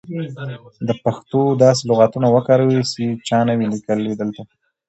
د 0.87 0.89
پښتو 1.03 1.41
داسې 1.63 1.81
لغاتونه 1.91 2.27
وکاروئ 2.35 2.79
سی 2.91 3.05
چا 3.27 3.39
نه 3.47 3.53
وې 3.57 3.65
لیکلي 3.73 4.13
دلته. 4.21 4.41